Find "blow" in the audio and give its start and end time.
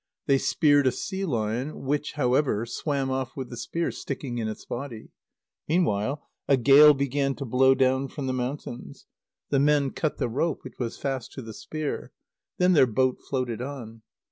7.45-7.75